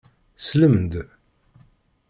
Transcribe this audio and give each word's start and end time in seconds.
Slem-d! 0.47 0.93